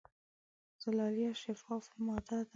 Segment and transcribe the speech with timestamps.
[0.83, 2.49] زلالیه شفافه ماده ده.